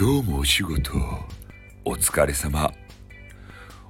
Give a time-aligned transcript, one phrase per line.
[0.00, 0.92] 今日もお仕事
[1.84, 2.72] お疲れ様。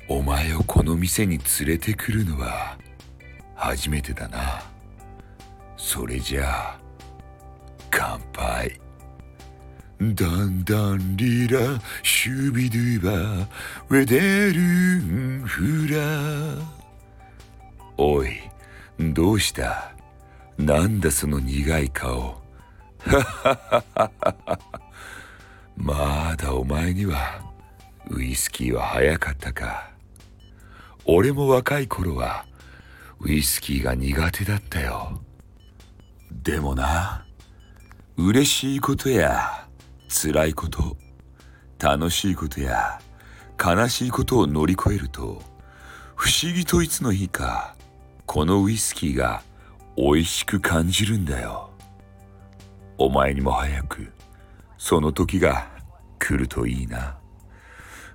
[0.08, 2.78] お前をこの店に連れてくるのは
[3.54, 4.62] 初めてだな。
[5.76, 6.78] それじゃあ
[7.90, 8.80] 乾杯。
[10.00, 11.58] だんだんリラ
[12.02, 13.46] シュビドゥバ
[13.90, 15.98] ウェデルンフラ。
[17.98, 18.30] おい
[18.98, 19.92] どうした？
[20.56, 22.40] なんだその苦い顔。
[22.96, 24.34] ハハハハハ。
[25.88, 27.40] まだお前には
[28.10, 29.88] ウイスキーは早かったか。
[31.06, 32.44] 俺も若い頃は
[33.20, 35.18] ウイスキーが苦手だったよ。
[36.30, 37.24] でもな
[38.18, 39.66] 嬉しいことや
[40.10, 40.98] 辛いこと
[41.78, 43.00] 楽しいことや
[43.58, 45.40] 悲しいことを乗り越えると
[46.16, 47.74] 不思議といつの日か
[48.26, 49.42] このウイスキーが
[49.96, 51.70] 美味しく感じるんだよ。
[52.98, 54.12] お前にも早く
[54.76, 55.77] その時が
[56.18, 57.18] 来るといいな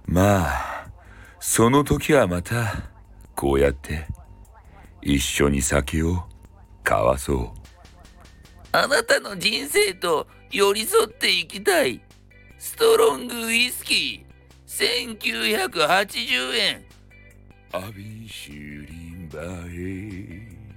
[0.06, 0.88] まあ
[1.40, 2.90] その時はまた
[3.36, 4.08] こうやって
[5.02, 6.24] 一緒に酒を
[6.86, 7.64] 交わそう
[8.72, 12.02] あなたの人生と寄り添っていきたい。
[12.60, 15.12] ストロングウイスキー、
[15.62, 16.86] 1980円。
[17.72, 20.73] アビシュリンバへ